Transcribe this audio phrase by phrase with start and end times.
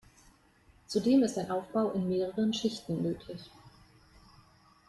[0.87, 3.51] Zudem ist ein Aufbau in mehreren Schichten möglich.